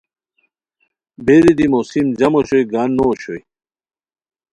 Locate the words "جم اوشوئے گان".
2.19-2.89